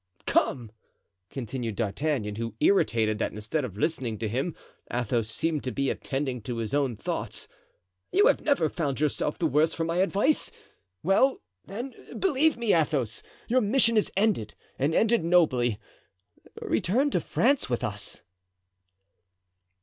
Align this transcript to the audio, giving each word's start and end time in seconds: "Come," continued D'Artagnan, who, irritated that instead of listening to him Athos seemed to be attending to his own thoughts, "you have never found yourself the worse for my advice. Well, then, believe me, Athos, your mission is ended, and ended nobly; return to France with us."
"Come," 0.25 0.71
continued 1.29 1.75
D'Artagnan, 1.75 2.37
who, 2.37 2.55
irritated 2.59 3.19
that 3.19 3.33
instead 3.33 3.63
of 3.63 3.77
listening 3.77 4.17
to 4.17 4.27
him 4.27 4.55
Athos 4.91 5.29
seemed 5.29 5.63
to 5.65 5.71
be 5.71 5.91
attending 5.91 6.41
to 6.41 6.57
his 6.57 6.73
own 6.73 6.95
thoughts, 6.95 7.47
"you 8.11 8.25
have 8.25 8.41
never 8.41 8.67
found 8.67 8.99
yourself 8.99 9.37
the 9.37 9.45
worse 9.45 9.75
for 9.75 9.83
my 9.83 9.97
advice. 9.97 10.51
Well, 11.03 11.43
then, 11.65 11.93
believe 12.17 12.57
me, 12.57 12.73
Athos, 12.73 13.21
your 13.47 13.61
mission 13.61 13.95
is 13.95 14.11
ended, 14.17 14.55
and 14.79 14.95
ended 14.95 15.23
nobly; 15.23 15.77
return 16.63 17.11
to 17.11 17.21
France 17.21 17.69
with 17.69 17.83
us." 17.83 18.23